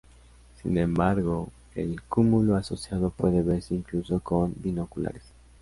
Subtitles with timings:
[0.59, 5.21] Sin embargo, el cúmulo asociado puede verse incluso con binoculares.